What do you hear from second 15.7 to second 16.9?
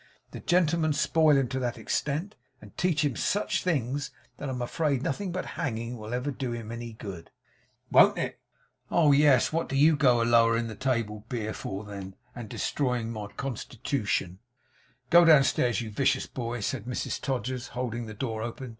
you vicious boy,' said